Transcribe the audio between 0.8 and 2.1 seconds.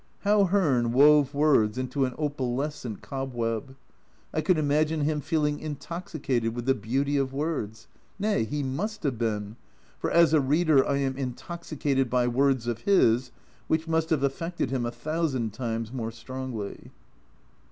wove words into